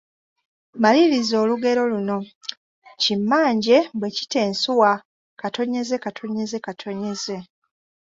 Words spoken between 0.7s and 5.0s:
Maliriza olugero luno: Kimmanje bwe kita ensuwa,…..